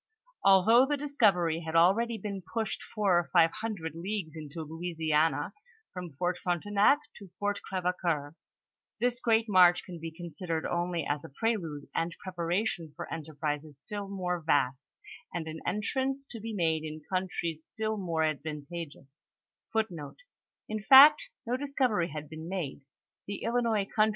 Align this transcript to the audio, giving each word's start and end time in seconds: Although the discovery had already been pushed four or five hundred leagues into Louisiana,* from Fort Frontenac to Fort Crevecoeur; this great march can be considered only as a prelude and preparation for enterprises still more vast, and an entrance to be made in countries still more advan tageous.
Although 0.43 0.87
the 0.87 0.97
discovery 0.97 1.59
had 1.59 1.75
already 1.75 2.17
been 2.17 2.41
pushed 2.41 2.81
four 2.81 3.19
or 3.19 3.29
five 3.31 3.51
hundred 3.51 3.93
leagues 3.93 4.35
into 4.35 4.63
Louisiana,* 4.63 5.53
from 5.93 6.13
Fort 6.13 6.39
Frontenac 6.39 6.97
to 7.19 7.29
Fort 7.37 7.61
Crevecoeur; 7.61 8.33
this 8.99 9.19
great 9.19 9.47
march 9.47 9.83
can 9.85 9.99
be 9.99 10.09
considered 10.09 10.65
only 10.65 11.05
as 11.07 11.23
a 11.23 11.29
prelude 11.29 11.87
and 11.93 12.15
preparation 12.23 12.91
for 12.95 13.13
enterprises 13.13 13.79
still 13.79 14.07
more 14.07 14.39
vast, 14.41 14.91
and 15.35 15.47
an 15.47 15.59
entrance 15.67 16.25
to 16.31 16.39
be 16.39 16.51
made 16.51 16.83
in 16.83 17.01
countries 17.07 17.63
still 17.63 17.95
more 17.95 18.23
advan 18.23 18.65
tageous. 18.67 19.21